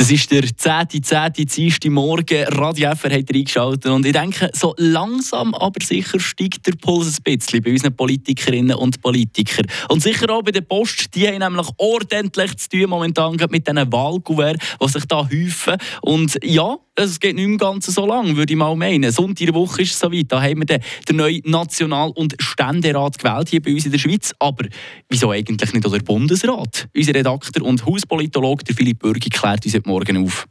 [0.00, 1.02] Das ist der 10.
[1.02, 1.32] 10.
[1.34, 2.44] Dienstag Morgen.
[2.54, 3.84] Radio FR hat eingeschaltet.
[3.84, 8.76] Und ich denke, so langsam aber sicher steigt der Puls ein bisschen bei unseren Politikerinnen
[8.76, 9.66] und Politikern.
[9.90, 11.14] Und sicher auch bei der Post.
[11.14, 15.76] Die haben nämlich ordentlich zu tun momentan mit diesen Wahlkuverts, die sich da häufen.
[16.00, 16.78] Und ja,
[17.08, 19.10] es geht nicht mehr ganz so lang, würde ich mal meinen.
[19.10, 20.26] Sonntag der Woche ist es soweit.
[20.28, 23.98] Da haben wir den, den neuen National- und Ständerat gewählt hier bei uns in der
[23.98, 24.34] Schweiz.
[24.38, 24.64] Aber
[25.08, 26.88] wieso eigentlich nicht auch der Bundesrat?
[26.94, 30.46] Unser Redakteur und Hauspolitologe der Philipp Bürgi klärt uns heute Morgen auf.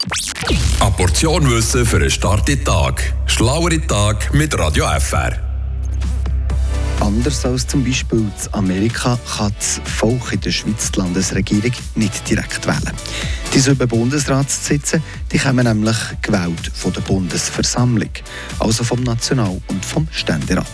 [0.80, 3.14] Eine Portion Wissen für einen starken Tag.
[3.26, 5.49] Schlauere Tag mit Radio FR.
[7.00, 12.30] Anders als zum Beispiel in Amerika kann das Volk in der Schweiz die Landesregierung nicht
[12.30, 12.94] direkt wählen.
[13.54, 18.10] Die soll beim Bundesrat sitzen, die kommen nämlich gewählt von der Bundesversammlung,
[18.60, 20.68] also vom National- und vom Ständerat.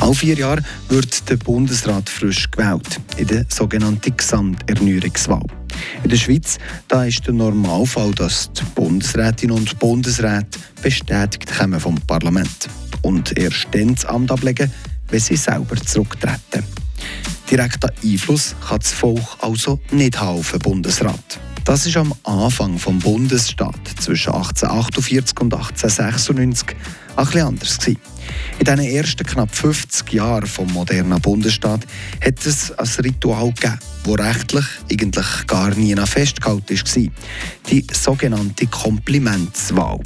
[0.00, 5.44] Alle vier Jahre wird der Bundesrat frisch gewählt, in der sogenannten Gesamterneuerungswahl.
[6.02, 11.96] In der Schweiz da ist der Normalfall, dass die Bundesrätinnen und Bundesräte bestätigt kommen vom
[12.02, 12.68] Parlament
[13.02, 14.72] und erst dann das Amt ablegen,
[15.10, 16.64] wenn sie selber zurücktreten.
[17.50, 21.40] Direkter Einfluss kann das Volk also nicht haben Bundesrat.
[21.64, 26.76] Das ist am Anfang des Bundesstaat zwischen 1848 und 1896
[27.16, 28.00] ein bisschen anders gewesen.
[28.58, 31.80] In diesen ersten knapp 50 Jahren vom modernen Bundesstaat
[32.24, 37.12] hat es ein Ritual gegeben, das rechtlich eigentlich gar nie festgehalten war.
[37.70, 40.00] Die sogenannte Komplimentswahl.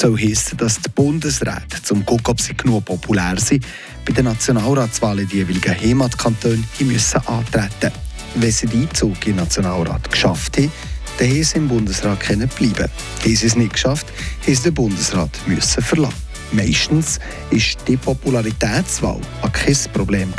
[0.00, 3.66] So heisst, dass die Bundesräte, zum gucken, ob sie genug populär sind,
[4.06, 7.90] bei den Nationalratswahlen die jeweiligen Heimatkantone müssen antreten
[8.36, 10.70] Wenn sie den Einzug in den Nationalrat geschafft haben,
[11.18, 12.48] dann haben sie im Bundesrat bleiben können.
[12.48, 14.06] Haben sie es nicht geschafft,
[14.46, 16.14] haben sie den Bundesrat müssen verlassen.
[16.52, 17.18] Meistens
[17.50, 19.20] war die Popularitätswahl
[19.52, 20.32] kein Problem.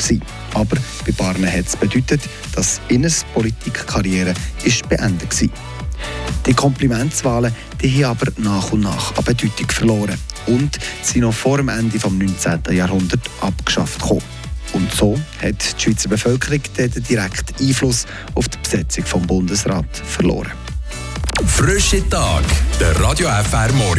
[0.54, 2.22] Aber bei Barnen hat es bedeutet,
[2.56, 4.34] dass ihre Politikkarriere
[4.88, 5.50] beendet war.
[6.46, 11.58] Die Komplimentswahlen die haben aber nach und nach an Bedeutung verloren und sind noch vor
[11.58, 12.76] dem Ende des 19.
[12.76, 14.24] Jahrhunderts abgeschafft worden.
[14.74, 18.06] Und so hat die Schweizer Bevölkerung den direkten Einfluss
[18.36, 20.52] auf die Besetzung des Bundesrats verloren.
[21.46, 22.44] Frische Tag,
[22.80, 23.98] der Radio FR Morgen.